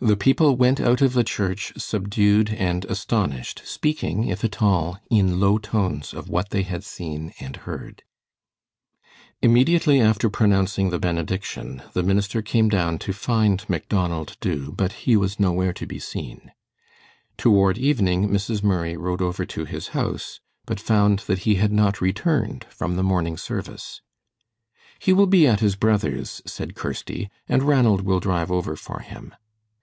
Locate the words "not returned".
21.72-22.66